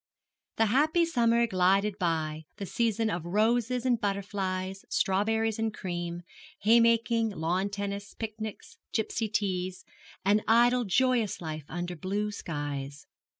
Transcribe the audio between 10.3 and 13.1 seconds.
idle, joyous life under blue skies.